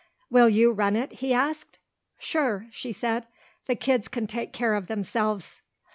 "Will 0.31 0.49
you 0.49 0.71
run 0.71 0.95
it?" 0.95 1.11
he 1.11 1.31
asked. 1.31 1.77
"Sure," 2.17 2.65
she 2.71 2.91
said. 2.91 3.27
"The 3.67 3.75
kids 3.75 4.07
can 4.07 4.25
take 4.25 4.51
care 4.51 4.73
of 4.73 4.87
themselves." 4.87 5.61